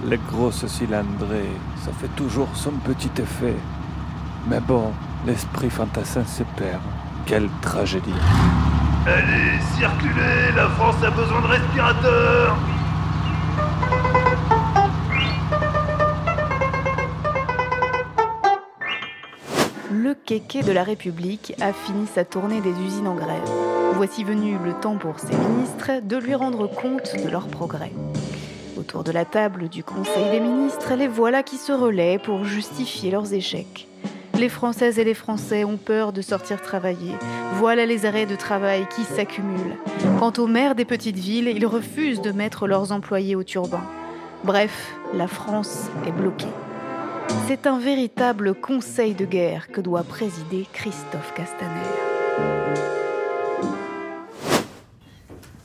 les 0.07 0.19
grosses 0.19 0.67
cylindrées, 0.67 1.51
ça 1.85 1.91
fait 1.93 2.15
toujours 2.17 2.49
son 2.55 2.73
petit 2.73 3.11
effet. 3.19 3.57
Mais 4.49 4.61
bon, 4.61 4.93
l'esprit 5.27 5.71
fantassin 5.71 6.25
se 6.25 6.43
perd. 6.57 6.81
Quelle 7.27 7.49
tragédie. 7.63 8.13
Allez, 9.07 9.61
circulez, 9.77 10.53
la 10.55 10.69
France 10.71 10.97
a 11.03 11.11
besoin 11.11 11.41
de 11.43 11.47
respirateurs 11.47 12.57
Le 19.91 20.15
kéké 20.15 20.63
de 20.63 20.73
la 20.73 20.83
République 20.85 21.55
a 21.61 21.73
fini 21.73 22.07
sa 22.07 22.25
tournée 22.25 22.61
des 22.61 22.71
usines 22.71 23.07
en 23.07 23.15
grève. 23.15 23.49
Voici 23.95 24.25
venu 24.25 24.57
le 24.65 24.75
temps 24.75 24.97
pour 24.97 25.19
ses 25.19 25.35
ministres 25.37 26.03
de 26.03 26.17
lui 26.17 26.35
rendre 26.35 26.67
compte 26.67 27.15
de 27.23 27.31
leurs 27.31 27.47
progrès. 27.47 27.93
Autour 28.85 29.03
de 29.03 29.13
la 29.13 29.25
table 29.25 29.71
du 29.71 29.83
Conseil 29.83 30.31
des 30.31 30.41
ministres, 30.41 30.93
les 30.95 31.09
voilà 31.09 31.43
qui 31.43 31.57
se 31.57 31.73
relaient 31.73 32.19
pour 32.19 32.45
justifier 32.45 33.11
leurs 33.11 33.33
échecs. 33.33 33.89
Les 34.39 34.51
Françaises 34.51 34.99
et 34.99 35.05
les 35.05 35.15
Français 35.15 35.65
ont 35.65 35.79
peur 35.79 36.13
de 36.13 36.21
sortir 36.21 36.61
travailler. 36.61 37.13
Voilà 37.55 37.87
les 37.87 38.05
arrêts 38.05 38.27
de 38.27 38.37
travail 38.37 38.87
qui 38.95 39.05
s'accumulent. 39.05 39.79
Quant 40.19 40.35
aux 40.37 40.47
maires 40.47 40.75
des 40.75 40.85
petites 40.85 41.17
villes, 41.17 41.49
ils 41.49 41.65
refusent 41.65 42.21
de 42.21 42.31
mettre 42.31 42.67
leurs 42.67 42.93
employés 42.93 43.37
au 43.37 43.43
turban. 43.43 43.81
Bref, 44.45 44.93
la 45.15 45.29
France 45.29 45.89
est 46.07 46.13
bloquée. 46.13 46.53
C'est 47.47 47.67
un 47.67 47.79
véritable 47.79 48.55
conseil 48.55 49.15
de 49.15 49.25
guerre 49.25 49.69
que 49.69 49.81
doit 49.81 50.03
présider 50.03 50.67
Christophe 50.75 51.33
Castaner. 51.35 51.71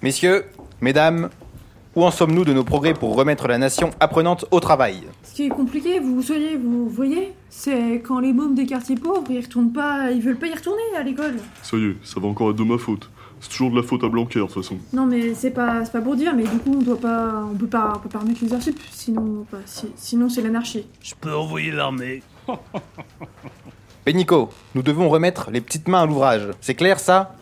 Messieurs, 0.02 0.46
mesdames, 0.80 1.30
où 1.96 2.04
en 2.06 2.12
sommes-nous 2.12 2.46
de 2.46 2.54
nos 2.54 2.64
progrès 2.64 2.94
pour 2.94 3.16
remettre 3.16 3.48
la 3.48 3.58
nation 3.58 3.90
apprenante 4.00 4.46
au 4.52 4.60
travail? 4.60 5.02
Ce 5.24 5.34
qui 5.34 5.46
est 5.46 5.50
compliqué, 5.50 6.00
vous 6.00 6.22
soyez, 6.22 6.56
vous 6.58 6.88
voyez, 6.90 7.34
c'est 7.50 8.02
quand 8.06 8.20
les 8.20 8.34
mômes 8.34 8.56
des 8.56 8.66
quartiers 8.66 8.96
pauvres, 8.96 9.24
ils 9.30 9.42
retournent 9.42 9.72
pas, 9.74 10.12
ils 10.12 10.22
veulent 10.22 10.38
pas 10.40 10.48
y 10.48 10.54
retourner 10.54 10.82
à 10.98 11.04
l'école. 11.04 11.36
Ça 11.64 11.78
y 11.78 11.86
est, 11.86 11.96
ça 12.04 12.20
va 12.20 12.28
encore 12.28 12.52
être 12.52 12.56
de 12.58 12.64
ma 12.64 12.78
faute. 12.78 13.10
C'est 13.42 13.50
toujours 13.52 13.72
de 13.72 13.78
la 13.78 13.84
faute 13.84 14.04
à 14.04 14.10
Blanquer, 14.10 14.40
de 14.40 14.46
toute 14.46 14.56
façon. 14.56 14.78
Non 14.92 15.06
mais 15.06 15.34
c'est 15.34 15.52
pas, 15.52 15.86
c'est 15.86 15.94
pas 15.94 16.02
pour 16.02 16.16
dire, 16.18 16.34
mais 16.36 16.44
du 16.44 16.58
coup 16.60 16.76
on 16.78 16.82
doit 16.82 17.00
pas, 17.00 17.46
on 17.50 17.56
peut 17.56 17.68
pas, 17.68 17.94
on 17.96 18.00
peut 18.00 18.10
pas 18.10 18.20
remettre 18.20 18.42
les 18.44 18.60
sup, 18.62 18.78
sinon, 18.92 19.46
bah, 19.52 19.60
si- 19.66 19.92
sinon 19.96 20.28
c'est 20.28 20.42
l'anarchie. 20.42 20.86
Je 21.02 21.14
peux 21.20 21.34
envoyer 21.34 21.72
l'armée. 21.72 22.22
Pénico, 24.04 24.50
nous 24.76 24.82
devons 24.82 25.08
remettre 25.08 25.52
les 25.52 25.62
petites 25.62 25.88
mains 25.88 26.02
à 26.02 26.06
l'ouvrage. 26.06 26.48
C'est 26.62 26.76
clair 26.76 27.00
ça? 27.00 27.36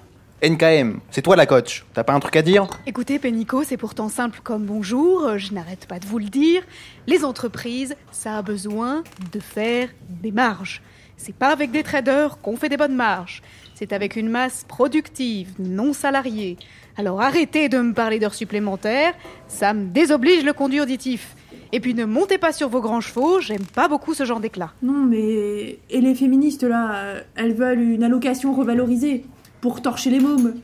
NKM, 0.44 1.00
c'est 1.10 1.24
toi 1.24 1.36
la 1.36 1.48
coach. 1.48 1.84
T'as 1.96 2.04
pas 2.04 2.14
un 2.14 2.20
truc 2.20 2.36
à 2.36 2.44
dire? 2.44 2.68
Écoutez, 2.86 3.18
Pénico, 3.18 3.64
c'est 3.64 3.76
pourtant 3.76 4.08
simple 4.08 4.40
comme 4.44 4.66
bonjour, 4.66 5.36
je 5.40 5.52
n'arrête 5.52 5.88
pas 5.88 5.98
de 5.98 6.06
vous 6.06 6.20
le 6.20 6.26
dire. 6.26 6.62
Les 7.08 7.26
entreprises, 7.26 7.96
ça 8.12 8.38
a 8.38 8.42
besoin 8.44 9.04
de 9.32 9.40
faire 9.40 9.90
des 10.22 10.32
marges. 10.32 10.84
C'est 11.18 11.34
pas 11.34 11.50
avec 11.50 11.72
des 11.72 11.82
traders 11.82 12.40
qu'on 12.40 12.56
fait 12.56 12.70
des 12.70 12.78
bonnes 12.78 12.96
marges. 12.96 13.42
C'est 13.74 13.94
avec 13.94 14.16
une 14.16 14.30
masse 14.30 14.64
productive, 14.68 15.54
non 15.58 15.92
salariée. 15.92 16.58
Alors 16.98 17.20
arrêtez 17.20 17.68
de 17.68 17.80
me 17.80 17.94
parler 17.94 18.20
d'heures 18.20 18.36
supplémentaires, 18.36 19.16
ça 19.48 19.74
me 19.74 19.88
désoblige 19.88 20.44
le 20.44 20.54
conduit 20.54 20.82
auditif. 20.82 21.36
Et 21.72 21.80
puis 21.80 21.96
ne 21.96 22.06
montez 22.06 22.38
pas 22.38 22.54
sur 22.54 22.70
vos 22.70 22.80
grands 22.80 23.02
chevaux, 23.02 23.42
j'aime 23.42 23.66
pas 23.66 23.88
beaucoup 23.88 24.14
ce 24.14 24.24
genre 24.24 24.40
d'éclat. 24.40 24.72
Non 24.84 25.04
mais 25.04 25.80
et 25.90 26.00
les 26.00 26.14
féministes 26.14 26.64
là, 26.64 27.24
elles 27.36 27.56
veulent 27.56 27.82
une 27.82 28.04
allocation 28.04 28.54
revalorisée 28.54 29.26
pour 29.62 29.82
torcher 29.82 30.10
les 30.10 30.20
mômes 30.20 30.56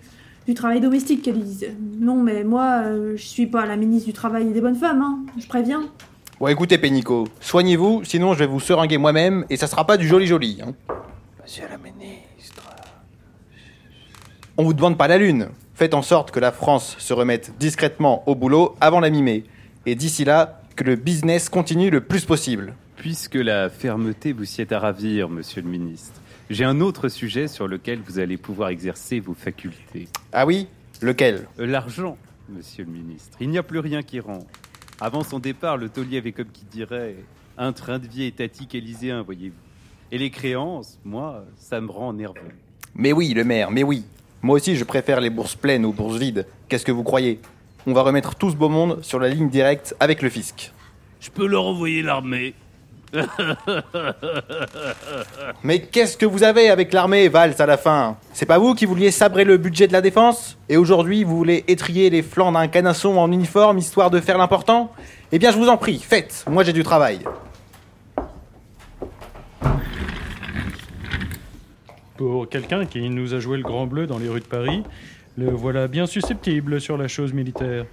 du 0.48 0.54
travail 0.54 0.82
domestique 0.82 1.22
qu'elles 1.22 1.42
disent. 1.44 1.68
Non 2.00 2.16
mais 2.22 2.44
moi, 2.44 2.82
euh, 2.86 3.14
je 3.16 3.24
suis 3.24 3.48
pas 3.48 3.66
la 3.66 3.76
ministre 3.76 4.08
du 4.08 4.14
travail 4.14 4.48
et 4.50 4.54
des 4.54 4.62
bonnes 4.62 4.76
femmes, 4.76 5.02
hein, 5.02 5.20
je 5.40 5.48
préviens. 5.48 5.84
Bon 6.40 6.48
écoutez 6.48 6.78
Pénico, 6.78 7.28
soignez-vous, 7.40 8.04
sinon 8.04 8.34
je 8.34 8.40
vais 8.40 8.48
vous 8.48 8.60
seringuer 8.60 8.98
moi-même 8.98 9.46
et 9.50 9.56
ça 9.58 9.68
sera 9.68 9.86
pas 9.88 9.98
du 9.98 10.08
joli 10.08 10.28
joli. 10.28 10.60
hein. 10.66 10.74
Monsieur 11.42 11.64
le 11.72 11.78
ministre. 11.78 12.64
On 14.58 14.64
vous 14.64 14.74
demande 14.74 14.98
pas 14.98 15.08
la 15.08 15.18
lune. 15.18 15.50
Faites 15.76 15.94
en 15.94 16.02
sorte 16.02 16.32
que 16.32 16.40
la 16.40 16.52
France 16.52 16.96
se 17.00 17.14
remette 17.14 17.54
discrètement 17.60 18.24
au 18.28 18.36
boulot 18.36 18.76
avant 18.82 19.00
la 19.00 19.10
mi-mai. 19.10 19.44
Et 19.86 19.96
d'ici 19.96 20.24
là, 20.26 20.62
que 20.76 20.84
le 20.84 20.96
business 20.96 21.50
continue 21.50 21.90
le 21.90 22.02
plus 22.02 22.26
possible. 22.26 22.74
Puisque 22.96 23.36
la 23.36 23.70
fermeté 23.70 24.32
vous 24.32 24.46
sied 24.46 24.68
à 24.72 24.80
ravir, 24.80 25.28
monsieur 25.30 25.62
le 25.62 25.70
ministre, 25.70 26.22
j'ai 26.50 26.64
un 26.66 26.82
autre 26.82 27.10
sujet 27.10 27.48
sur 27.48 27.68
lequel 27.68 28.00
vous 28.06 28.20
allez 28.20 28.38
pouvoir 28.38 28.70
exercer 28.70 29.20
vos 29.20 29.34
facultés. 29.34 30.08
Ah 30.32 30.46
oui 30.46 30.68
Lequel? 31.02 31.48
Euh, 31.60 31.66
L'argent, 31.66 32.18
monsieur 32.50 32.86
le 32.86 32.92
ministre. 32.92 33.38
Il 33.42 33.50
n'y 33.50 33.58
a 33.58 33.64
plus 33.64 33.80
rien 33.80 34.04
qui 34.04 34.20
rend. 34.20 34.40
Avant 35.02 35.24
son 35.24 35.40
départ, 35.40 35.78
le 35.78 35.90
taulier 35.90 36.18
avait 36.20 36.32
comme 36.32 36.48
qui 36.48 36.66
dirait 36.66 37.16
un 37.58 37.74
train 37.74 38.00
de 38.00 38.08
vie 38.08 38.26
étatique 38.26 38.76
élyséen, 38.76 39.22
voyez-vous. 39.22 39.56
Et 40.12 40.18
les 40.18 40.30
créances, 40.30 41.00
moi, 41.04 41.44
ça 41.58 41.82
me 41.82 41.90
rend 41.90 42.14
nerveux. 42.14 42.40
Mais 42.96 43.12
oui, 43.12 43.34
le 43.34 43.44
maire, 43.44 43.72
mais 43.72 43.84
oui. 43.84 44.04
Moi 44.42 44.58
aussi, 44.58 44.76
je 44.76 44.84
préfère 44.84 45.20
les 45.22 45.30
bourses 45.30 45.56
pleines 45.56 45.86
aux 45.86 45.94
bourses 45.94 46.18
vides. 46.18 46.46
Qu'est-ce 46.70 46.86
que 46.86 46.92
vous 46.92 47.04
croyez? 47.04 47.40
On 47.88 47.94
va 47.94 48.02
remettre 48.04 48.36
tout 48.36 48.52
ce 48.52 48.56
beau 48.56 48.70
monde 48.70 49.00
sur 49.04 49.20
la 49.20 49.30
ligne 49.30 49.50
directe 49.50 49.96
avec 50.00 50.22
le 50.22 50.30
fisc. 50.30 50.72
Je 51.20 51.30
peux 51.32 51.48
leur 51.48 51.66
envoyer 51.66 52.02
l'armée. 52.02 52.54
Mais 55.64 55.82
qu'est-ce 55.82 56.18
que 56.18 56.26
vous 56.26 56.44
avez 56.44 56.70
avec 56.70 56.94
l'armée, 56.94 57.30
Valls, 57.30 57.56
à 57.60 57.66
la 57.66 57.78
fin 57.78 58.18
C'est 58.34 58.46
pas 58.46 58.58
vous 58.58 58.74
qui 58.74 58.86
vouliez 58.86 59.12
sabrer 59.12 59.44
le 59.44 59.58
budget 59.58 59.88
de 59.88 59.94
la 59.94 60.02
défense 60.02 60.58
Et 60.70 60.78
aujourd'hui, 60.78 61.24
vous 61.24 61.38
voulez 61.38 61.64
étrier 61.68 62.10
les 62.10 62.24
flancs 62.24 62.52
d'un 62.52 62.68
canasson 62.68 63.18
en 63.18 63.32
uniforme 63.32 63.78
histoire 63.78 64.10
de 64.10 64.20
faire 64.20 64.38
l'important 64.38 64.92
Eh 65.32 65.40
bien, 65.40 65.52
je 65.52 65.58
vous 65.58 65.70
en 65.70 65.78
prie, 65.78 66.00
faites 66.00 66.46
Moi, 66.50 66.64
j'ai 66.64 66.74
du 66.74 66.84
travail. 66.84 67.20
Pour 72.18 72.48
quelqu'un 72.48 72.86
qui 72.86 73.10
nous 73.10 73.34
a 73.34 73.40
joué 73.40 73.58
le 73.58 73.64
grand 73.64 73.88
bleu 73.88 74.08
dans 74.08 74.18
les 74.18 74.30
rues 74.30 74.40
de 74.40 74.46
Paris, 74.46 74.84
le 75.38 75.50
voilà 75.50 75.88
bien 75.88 76.06
susceptible 76.06 76.80
sur 76.80 76.98
la 76.98 77.08
chose 77.08 77.34
militaire. 77.34 77.86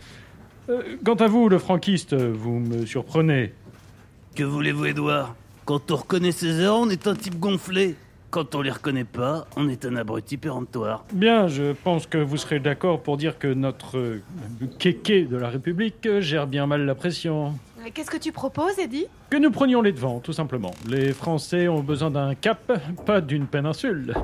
Euh, 0.68 0.82
quant 1.04 1.14
à 1.14 1.26
vous, 1.26 1.48
le 1.48 1.58
franquiste, 1.58 2.14
vous 2.14 2.58
me 2.58 2.84
surprenez. 2.84 3.52
Que 4.34 4.44
voulez-vous, 4.44 4.86
Edouard 4.86 5.34
Quand 5.64 5.90
on 5.90 5.96
reconnaît 5.96 6.32
ses 6.32 6.60
heures, 6.60 6.76
on 6.76 6.88
est 6.88 7.06
un 7.08 7.14
type 7.14 7.38
gonflé. 7.38 7.96
Quand 8.30 8.54
on 8.54 8.62
les 8.62 8.70
reconnaît 8.70 9.04
pas, 9.04 9.48
on 9.56 9.68
est 9.68 9.84
un 9.84 9.96
abruti 9.96 10.36
péremptoire. 10.36 11.04
Bien, 11.12 11.48
je 11.48 11.72
pense 11.72 12.06
que 12.06 12.18
vous 12.18 12.36
serez 12.36 12.60
d'accord 12.60 13.00
pour 13.00 13.16
dire 13.16 13.40
que 13.40 13.48
notre 13.48 13.98
euh, 13.98 14.22
kéké 14.78 15.24
de 15.24 15.36
la 15.36 15.48
République 15.48 16.06
euh, 16.06 16.20
gère 16.20 16.46
bien 16.46 16.68
mal 16.68 16.86
la 16.86 16.94
pression. 16.94 17.54
Qu'est-ce 17.92 18.10
que 18.10 18.18
tu 18.18 18.30
proposes, 18.30 18.78
Eddie 18.78 19.06
Que 19.30 19.36
nous 19.36 19.50
prenions 19.50 19.82
les 19.82 19.90
devants, 19.90 20.20
tout 20.20 20.32
simplement. 20.32 20.70
Les 20.88 21.12
Français 21.12 21.66
ont 21.66 21.80
besoin 21.80 22.12
d'un 22.12 22.36
cap, 22.36 22.72
pas 23.04 23.20
d'une 23.20 23.46
péninsule. 23.46 24.14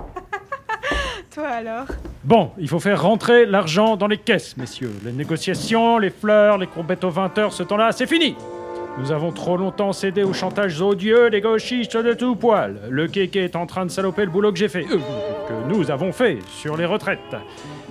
Toi 1.35 1.49
alors? 1.49 1.87
Bon, 2.23 2.53
il 2.59 2.69
faut 2.69 2.81
faire 2.81 3.03
rentrer 3.03 3.45
l'argent 3.45 3.97
dans 3.97 4.07
les 4.07 4.19
caisses, 4.19 4.57
messieurs. 4.57 4.93
Les 5.05 5.13
négociations, 5.13 5.99
les 5.99 6.11
fleurs, 6.11 6.59
les 6.59 6.69
courbettes 6.69 7.03
aux 7.03 7.11
20 7.11 7.39
heures, 7.39 7.53
ce 7.53 7.65
temps-là, 7.65 7.91
c'est 7.91 8.07
fini 8.07 8.37
Nous 8.99 9.13
avons 9.13 9.31
trop 9.31 9.59
longtemps 9.59 9.93
cédé 9.93 10.25
aux 10.25 10.33
chantages 10.33 10.81
odieux 10.81 11.29
des 11.29 11.43
gauchistes 11.43 11.97
de 11.97 12.15
tout 12.15 12.35
poil. 12.35 12.81
Le 12.89 13.07
kéké 13.07 13.45
est 13.45 13.57
en 13.57 13.67
train 13.67 13.85
de 13.85 13.91
saloper 13.91 14.25
le 14.25 14.31
boulot 14.31 14.53
que 14.53 14.59
j'ai 14.59 14.69
fait, 14.69 14.85
que 14.85 15.69
nous 15.69 15.91
avons 15.91 16.13
fait 16.13 16.39
sur 16.49 16.77
les 16.79 16.87
retraites. 16.87 17.37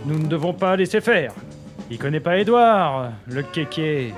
Nous 0.05 0.17
ne 0.17 0.25
devons 0.25 0.53
pas 0.53 0.75
laisser 0.75 1.01
faire. 1.01 1.31
Il 1.91 1.99
connaît 1.99 2.19
pas 2.19 2.37
Édouard, 2.37 3.11
le 3.27 3.43
kéké. 3.43 4.13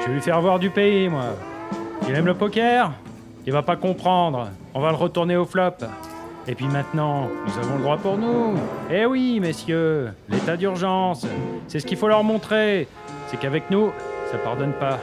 Je 0.00 0.06
vais 0.06 0.14
lui 0.14 0.20
faire 0.20 0.40
voir 0.40 0.58
du 0.58 0.70
pays, 0.70 1.08
moi. 1.08 1.26
Il 2.08 2.14
aime 2.14 2.26
le 2.26 2.34
poker? 2.34 2.90
Il 3.46 3.52
va 3.52 3.62
pas 3.62 3.76
comprendre. 3.76 4.48
On 4.74 4.80
va 4.80 4.90
le 4.90 4.96
retourner 4.96 5.36
au 5.36 5.44
flop. 5.44 5.86
Et 6.48 6.54
puis 6.54 6.66
maintenant, 6.66 7.28
nous 7.46 7.58
avons 7.62 7.76
le 7.76 7.82
droit 7.82 7.98
pour 7.98 8.18
nous. 8.18 8.54
Eh 8.90 9.06
oui, 9.06 9.38
messieurs, 9.38 10.08
l'état 10.28 10.56
d'urgence. 10.56 11.26
C'est 11.68 11.78
ce 11.78 11.86
qu'il 11.86 11.96
faut 11.96 12.08
leur 12.08 12.24
montrer. 12.24 12.88
C'est 13.28 13.38
qu'avec 13.38 13.70
nous, 13.70 13.92
ça 14.32 14.38
pardonne 14.38 14.72
pas. 14.72 14.98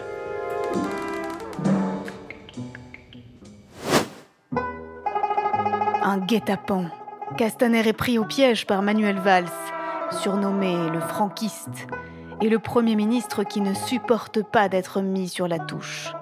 Guet-apens. 6.17 6.85
Castaner 7.37 7.87
est 7.87 7.93
pris 7.93 8.19
au 8.19 8.25
piège 8.25 8.65
par 8.65 8.81
Manuel 8.81 9.19
Valls, 9.19 9.45
surnommé 10.11 10.89
le 10.89 10.99
franquiste, 10.99 11.87
et 12.41 12.49
le 12.49 12.59
Premier 12.59 12.95
ministre 12.95 13.43
qui 13.43 13.61
ne 13.61 13.73
supporte 13.73 14.43
pas 14.43 14.69
d'être 14.69 15.01
mis 15.01 15.27
sur 15.27 15.47
la 15.47 15.59
touche. 15.59 16.13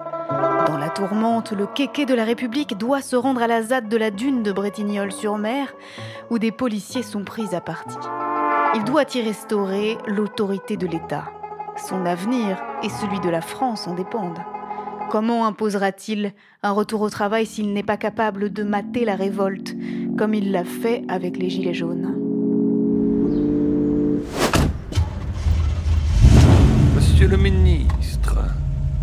Dans 0.66 0.78
la 0.78 0.88
tourmente, 0.88 1.52
le 1.52 1.66
kéké 1.66 2.06
de 2.06 2.14
la 2.14 2.24
République 2.24 2.78
doit 2.78 3.02
se 3.02 3.16
rendre 3.16 3.42
à 3.42 3.46
la 3.46 3.62
ZAD 3.62 3.88
de 3.88 3.96
la 3.96 4.10
dune 4.10 4.42
de 4.42 4.52
Bretignolles-sur-Mer, 4.52 5.74
où 6.30 6.38
des 6.38 6.52
policiers 6.52 7.02
sont 7.02 7.24
pris 7.24 7.54
à 7.54 7.60
partie. 7.60 7.98
Il 8.74 8.84
doit 8.84 9.04
y 9.14 9.20
restaurer 9.20 9.98
l'autorité 10.06 10.76
de 10.76 10.86
l'État. 10.86 11.24
Son 11.76 12.06
avenir 12.06 12.62
et 12.82 12.88
celui 12.88 13.20
de 13.20 13.28
la 13.28 13.40
France 13.40 13.86
en 13.86 13.94
dépendent. 13.94 14.40
Comment 15.10 15.46
imposera-t-il 15.46 16.32
un 16.62 16.72
retour 16.72 17.00
au 17.00 17.08
travail 17.08 17.46
s'il 17.46 17.72
n'est 17.72 17.84
pas 17.84 17.96
capable 17.96 18.52
de 18.52 18.64
mater 18.64 19.04
la 19.04 19.14
révolte, 19.14 19.76
comme 20.18 20.34
il 20.34 20.50
l'a 20.50 20.64
fait 20.64 21.04
avec 21.08 21.36
les 21.36 21.50
Gilets 21.50 21.74
jaunes? 21.74 22.16
Monsieur 26.96 27.28
le 27.28 27.36
ministre, 27.36 28.38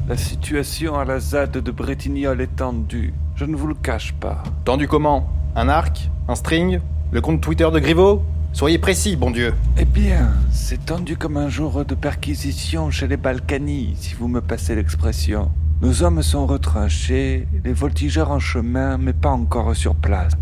la 0.09 0.17
situation 0.17 0.95
à 0.95 1.05
la 1.05 1.19
ZAD 1.19 1.57
de 1.57 1.71
Bretignolles 1.71 2.41
est 2.41 2.55
tendue. 2.57 3.13
Je 3.35 3.45
ne 3.45 3.55
vous 3.55 3.67
le 3.67 3.75
cache 3.75 4.13
pas. 4.13 4.43
Tendu 4.65 4.87
comment? 4.87 5.29
Un 5.55 5.69
arc? 5.69 6.09
Un 6.27 6.35
string? 6.35 6.81
Le 7.11 7.21
compte 7.21 7.41
Twitter 7.41 7.69
de 7.71 7.79
Griveaux? 7.79 8.21
Soyez 8.53 8.79
précis, 8.79 9.15
bon 9.15 9.31
Dieu. 9.31 9.53
Eh 9.77 9.85
bien, 9.85 10.33
c'est 10.51 10.85
tendu 10.85 11.15
comme 11.15 11.37
un 11.37 11.47
jour 11.47 11.85
de 11.85 11.95
perquisition 11.95 12.91
chez 12.91 13.07
les 13.07 13.15
Balkany, 13.15 13.93
si 13.95 14.13
vous 14.13 14.27
me 14.27 14.41
passez 14.41 14.75
l'expression. 14.75 15.49
Nos 15.81 16.03
hommes 16.03 16.21
sont 16.21 16.45
retranchés, 16.45 17.47
les 17.65 17.73
voltigeurs 17.73 18.29
en 18.29 18.37
chemin, 18.37 18.99
mais 18.99 19.13
pas 19.13 19.31
encore 19.31 19.75
sur 19.75 19.95
place. 19.95 20.33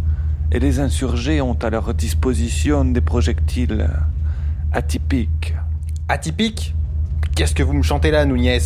Et 0.52 0.60
les 0.60 0.82
insurgés 0.82 1.40
ont 1.40 1.58
à 1.62 1.70
leur 1.70 1.94
disposition 1.94 2.84
des 2.84 3.00
projectiles 3.00 3.90
atypiques. 4.74 5.54
Atypiques? 6.10 6.76
Qu'est-ce 7.38 7.56
que 7.56 7.64
vous 7.64 7.72
me 7.72 7.84
chantez 7.84 8.12
là, 8.12 8.26
Nunez? 8.26 8.60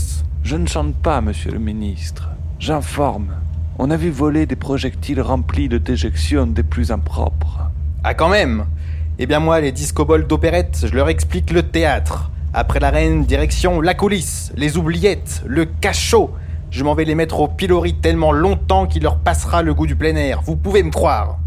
Je 0.44 0.56
ne 0.56 0.66
chante 0.66 0.96
pas, 0.96 1.22
monsieur 1.22 1.52
le 1.52 1.60
ministre. 1.60 2.30
J'informe. 2.58 3.36
On 3.78 3.92
a 3.92 3.96
vu 3.96 4.10
voler 4.10 4.48
des 4.48 4.56
projectiles 4.56 5.22
remplis 5.22 5.70
de 5.70 5.78
déjections 5.78 6.48
des 6.48 6.64
plus 6.64 6.92
impropres. 6.92 7.70
Ah, 8.04 8.16
quand 8.16 8.30
même 8.30 8.66
Eh 9.20 9.28
bien, 9.28 9.40
moi, 9.40 9.62
les 9.62 9.72
discobols 9.72 10.26
d'opérette, 10.26 10.88
je 10.88 10.96
leur 10.96 11.10
explique 11.10 11.52
le 11.52 11.62
théâtre. 11.62 12.32
Après 12.52 12.80
la 12.80 12.90
reine, 12.90 13.26
direction 13.26 13.80
la 13.80 13.94
coulisse, 13.94 14.52
les 14.56 14.76
oubliettes, 14.76 15.44
le 15.46 15.66
cachot. 15.66 16.34
Je 16.74 16.84
m'en 16.84 16.96
vais 16.96 17.06
les 17.06 17.14
mettre 17.14 17.40
au 17.40 17.48
pilori 17.48 17.94
tellement 17.94 18.32
longtemps 18.32 18.88
qu'il 18.88 19.04
leur 19.04 19.20
passera 19.20 19.62
le 19.62 19.76
goût 19.76 19.86
du 19.86 19.96
plein 19.96 20.16
air. 20.16 20.42
Vous 20.42 20.56
pouvez 20.56 20.82
me 20.82 20.90
croire. 20.90 21.38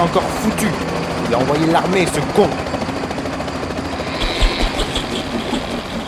Encore 0.00 0.22
foutu 0.22 0.66
Il 1.28 1.34
a 1.34 1.38
envoyé 1.38 1.66
l'armée, 1.66 2.06
ce 2.06 2.20
con 2.34 2.48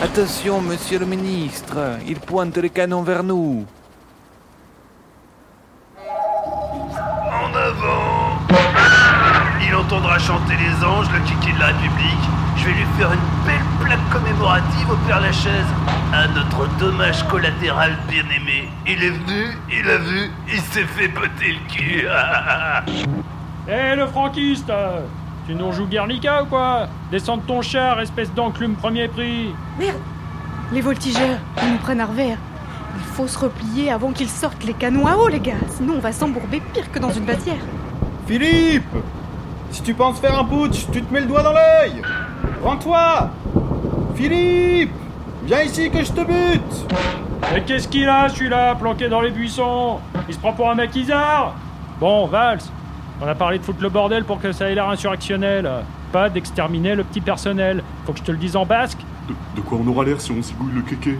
Attention, 0.02 0.62
monsieur 0.62 0.98
le 0.98 1.04
ministre, 1.04 1.76
il 2.08 2.18
pointe 2.18 2.56
les 2.56 2.70
canons 2.70 3.02
vers 3.02 3.22
nous. 3.22 3.66
En 5.98 7.54
avant 7.54 8.38
Il 9.60 9.74
entendra 9.74 10.18
chanter 10.18 10.54
les 10.56 10.84
anges, 10.84 11.08
le 11.12 11.20
kiki 11.26 11.52
de 11.52 11.60
la 11.60 11.66
République. 11.66 12.26
Je 12.56 12.64
vais 12.64 12.72
lui 12.72 12.86
faire 12.96 13.12
une 13.12 13.46
belle 13.46 13.86
plaque 13.86 14.10
commémorative 14.10 14.90
au 14.90 14.96
Père 15.06 15.20
Lachaise. 15.20 15.66
À 16.14 16.28
notre 16.28 16.66
dommage 16.78 17.22
collatéral 17.28 17.98
bien-aimé. 18.08 18.70
Il 18.86 19.04
est 19.04 19.10
venu, 19.10 19.56
il 19.70 19.90
a 19.90 19.98
vu, 19.98 20.30
il 20.48 20.60
s'est 20.60 20.86
fait 20.96 21.08
botter 21.08 21.52
le 21.52 21.74
cul. 21.74 22.06
Eh 23.68 23.94
le 23.94 24.06
franquiste 24.06 24.72
Tu 25.46 25.54
nous 25.54 25.68
rejoues 25.68 25.86
Guernica 25.86 26.42
ou 26.42 26.46
quoi? 26.46 26.88
Descends 27.10 27.36
de 27.36 27.42
ton 27.42 27.62
char, 27.62 28.00
espèce 28.00 28.32
d'enclume 28.32 28.74
premier 28.74 29.08
prix. 29.08 29.54
Merde. 29.78 29.96
Les 30.72 30.80
voltigeurs, 30.80 31.38
ils 31.62 31.72
nous 31.72 31.78
prennent 31.78 32.00
à 32.00 32.06
revers. 32.06 32.38
Il 32.96 33.02
faut 33.14 33.26
se 33.26 33.38
replier 33.38 33.90
avant 33.90 34.12
qu'ils 34.12 34.28
sortent 34.28 34.64
les 34.64 34.72
canons 34.72 35.06
à 35.06 35.16
eau, 35.16 35.28
les 35.28 35.40
gars. 35.40 35.54
Sinon, 35.76 35.94
on 35.96 36.00
va 36.00 36.12
s'embourber 36.12 36.62
pire 36.72 36.90
que 36.90 36.98
dans 36.98 37.10
une 37.10 37.24
vasière. 37.24 37.60
Philippe 38.26 38.84
Si 39.70 39.82
tu 39.82 39.94
penses 39.94 40.18
faire 40.18 40.38
un 40.38 40.44
putsch, 40.44 40.86
tu 40.90 41.02
te 41.02 41.12
mets 41.12 41.20
le 41.20 41.26
doigt 41.26 41.42
dans 41.42 41.52
l'œil. 41.52 42.02
Rends-toi. 42.62 43.30
Philippe 44.14 44.92
Viens 45.44 45.62
ici 45.62 45.90
que 45.90 46.04
je 46.04 46.12
te 46.12 46.20
bute. 46.20 46.86
Mais 47.52 47.62
qu'est-ce 47.62 47.88
qu'il 47.88 48.08
a, 48.08 48.28
celui-là, 48.28 48.74
planqué 48.76 49.08
dans 49.08 49.20
les 49.20 49.30
buissons? 49.30 49.98
Il 50.28 50.34
se 50.34 50.38
prend 50.38 50.52
pour 50.52 50.70
un 50.70 50.74
maquisard 50.74 51.54
Bon, 51.98 52.26
Valls, 52.26 52.60
on 53.20 53.26
a 53.26 53.34
parlé 53.34 53.58
de 53.58 53.64
foutre 53.64 53.82
le 53.82 53.88
bordel 53.88 54.24
pour 54.24 54.40
que 54.40 54.52
ça 54.52 54.70
ait 54.70 54.74
l'air 54.74 54.88
insurrectionnel. 54.88 55.68
Pas 56.12 56.28
d'exterminer 56.28 56.94
le 56.94 57.04
petit 57.04 57.20
personnel. 57.20 57.82
Faut 58.04 58.12
que 58.12 58.18
je 58.18 58.24
te 58.24 58.32
le 58.32 58.38
dise 58.38 58.56
en 58.56 58.66
basque 58.66 58.98
De, 59.28 59.34
de 59.56 59.60
quoi 59.60 59.78
on 59.82 59.86
aura 59.88 60.04
l'air 60.04 60.20
si 60.20 60.32
on 60.32 60.42
zigouille 60.42 60.72
le 60.74 60.82
kéké? 60.82 61.18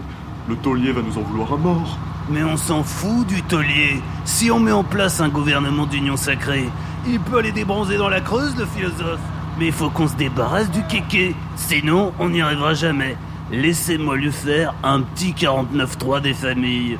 Le 0.49 0.55
taulier 0.57 0.91
va 0.91 1.01
nous 1.01 1.17
en 1.17 1.21
vouloir 1.21 1.53
à 1.53 1.57
mort. 1.57 1.97
Mais 2.29 2.43
on 2.43 2.57
s'en 2.57 2.83
fout 2.83 3.25
du 3.27 3.41
taulier. 3.43 4.01
Si 4.25 4.51
on 4.51 4.59
met 4.59 4.71
en 4.71 4.83
place 4.83 5.21
un 5.21 5.29
gouvernement 5.29 5.85
d'union 5.85 6.17
sacrée, 6.17 6.69
il 7.07 7.19
peut 7.19 7.37
aller 7.39 7.51
débronzer 7.51 7.97
dans 7.97 8.09
la 8.09 8.21
Creuse, 8.21 8.55
le 8.57 8.65
philosophe. 8.65 9.19
Mais 9.59 9.67
il 9.67 9.71
faut 9.73 9.89
qu'on 9.89 10.07
se 10.07 10.15
débarrasse 10.15 10.69
du 10.71 10.83
kéké. 10.83 11.35
Sinon, 11.55 12.11
on 12.19 12.29
n'y 12.29 12.41
arrivera 12.41 12.73
jamais. 12.73 13.15
Laissez-moi 13.51 14.15
lui 14.15 14.31
faire 14.31 14.73
un 14.83 15.01
petit 15.01 15.33
49-3 15.33 16.21
des 16.21 16.33
familles. 16.33 16.97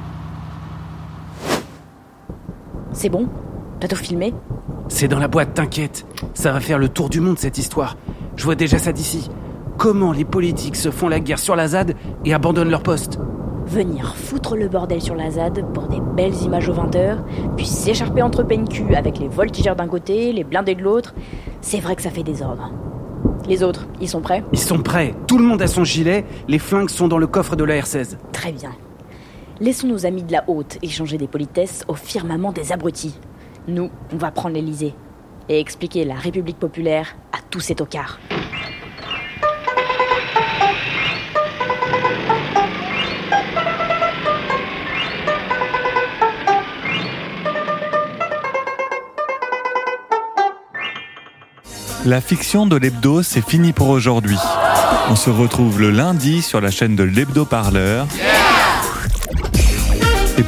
C'est 2.92 3.10
bon? 3.10 3.28
T'as 3.80 3.88
tout 3.88 3.96
filmé? 3.96 4.34
C'est 4.94 5.08
dans 5.08 5.18
la 5.18 5.28
boîte, 5.28 5.56
t'inquiète. 5.56 6.06
Ça 6.36 6.52
va 6.52 6.60
faire 6.60 6.78
le 6.78 6.88
tour 6.88 7.10
du 7.10 7.20
monde 7.20 7.40
cette 7.40 7.58
histoire. 7.58 7.98
Je 8.36 8.44
vois 8.44 8.54
déjà 8.54 8.78
ça 8.78 8.92
d'ici. 8.92 9.28
Comment 9.76 10.12
les 10.12 10.24
politiques 10.24 10.76
se 10.76 10.92
font 10.92 11.08
la 11.08 11.20
guerre 11.20 11.40
sur 11.40 11.56
la 11.56 11.68
ZAD 11.68 11.96
et 12.26 12.32
abandonnent 12.32 12.70
leur 12.70 12.84
poste 12.84 13.18
Venir 13.66 14.16
foutre 14.16 14.56
le 14.56 14.68
bordel 14.68 15.02
sur 15.02 15.16
la 15.16 15.32
ZAD 15.32 15.66
pour 15.74 15.88
des 15.88 16.00
belles 16.00 16.40
images 16.44 16.70
aux 16.70 16.76
20h, 16.76 17.18
puis 17.58 17.66
s'écharper 17.66 18.22
entre 18.22 18.44
PNQ 18.44 18.94
avec 18.96 19.18
les 19.18 19.28
voltigeurs 19.28 19.76
d'un 19.76 19.88
côté, 19.88 20.32
les 20.32 20.44
blindés 20.44 20.76
de 20.76 20.84
l'autre, 20.84 21.16
c'est 21.60 21.80
vrai 21.80 21.96
que 21.96 22.04
ça 22.04 22.12
fait 22.12 22.22
désordre. 22.22 22.72
Les 23.50 23.64
autres, 23.64 23.88
ils 24.00 24.08
sont 24.08 24.22
prêts? 24.22 24.44
Ils 24.54 24.60
sont 24.60 24.78
prêts. 24.78 25.16
Tout 25.26 25.40
le 25.40 25.44
monde 25.44 25.64
a 25.64 25.68
son 25.68 25.84
gilet. 25.84 26.24
Les 26.48 26.60
flingues 26.60 26.92
sont 26.92 27.08
dans 27.08 27.18
le 27.18 27.26
coffre 27.26 27.56
de 27.56 27.64
la 27.64 27.80
R16. 27.80 28.18
Très 28.32 28.52
bien. 28.52 28.70
Laissons 29.60 29.88
nos 29.88 30.06
amis 30.06 30.24
de 30.24 30.32
la 30.32 30.44
haute 30.48 30.78
échanger 30.84 31.18
des 31.18 31.28
politesses 31.28 31.84
au 31.88 31.96
firmament 31.96 32.52
des 32.52 32.72
abrutis. 32.72 33.16
Nous, 33.68 33.90
on 34.12 34.18
va 34.18 34.32
prendre 34.32 34.56
l'Elysée 34.56 34.94
et 35.48 35.60
expliquer 35.60 36.04
la 36.04 36.16
République 36.16 36.60
populaire 36.60 37.16
à 37.32 37.38
tous 37.50 37.62
ces 37.62 37.76
tocards. 37.76 38.20
La 52.06 52.20
fiction 52.20 52.66
de 52.66 52.76
l'hebdo, 52.76 53.24
c'est 53.24 53.48
fini 53.48 53.72
pour 53.72 53.88
aujourd'hui. 53.88 54.38
On 55.10 55.16
se 55.16 55.30
retrouve 55.30 55.80
le 55.80 55.90
lundi 55.90 56.42
sur 56.42 56.60
la 56.60 56.70
chaîne 56.70 56.98
de 56.98 57.04
l'hebdo 57.04 57.46
parleur. 57.46 58.08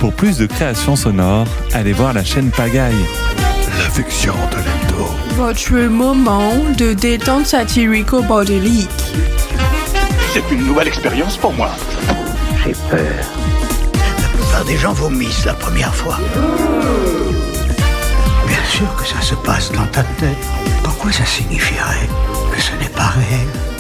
Pour 0.06 0.14
plus 0.14 0.38
de 0.38 0.46
créations 0.46 0.96
sonores, 0.96 1.48
allez 1.74 1.92
voir 1.92 2.14
la 2.14 2.24
chaîne 2.24 2.52
Pagaille. 2.52 2.94
La 3.80 3.90
fiction 3.90 4.36
de 4.52 4.58
l'hebdo. 4.58 5.10
Votre 5.36 5.80
moment 5.88 6.54
de 6.78 6.94
détente 6.94 7.48
satirico-bordélique. 7.48 8.88
C'est 10.32 10.44
une 10.52 10.68
nouvelle 10.68 10.90
expérience 10.90 11.38
pour 11.38 11.54
moi. 11.54 11.72
J'ai 12.64 12.74
peur. 12.88 13.02
La 13.96 14.28
plupart 14.38 14.66
des 14.66 14.78
gens 14.78 14.94
vomissent 14.94 15.46
la 15.46 15.56
première 15.56 15.96
fois. 15.96 16.20
Bien 18.48 18.64
sûr 18.70 18.96
que 18.98 19.08
ça 19.08 19.22
se 19.22 19.34
passe 19.34 19.72
dans 19.72 19.88
ta 19.88 20.04
tête. 20.04 20.38
Pourquoi 20.84 21.12
ça 21.12 21.26
signifierait 21.26 22.08
que 22.56 22.62
ce 22.62 22.74
n'est 22.74 22.94
pas 22.94 23.08
réel? 23.08 23.75